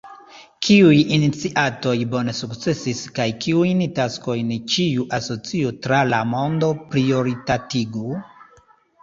[0.67, 8.19] Kiuj iniciatoj bone sukcesis kaj kiujn taskojn ĉiu asocio tra la mondo prioritatigu?